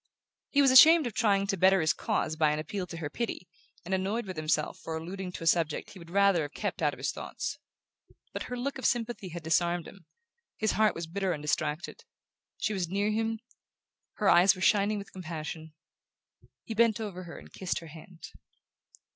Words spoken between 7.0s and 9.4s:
thoughts. But her look of sympathy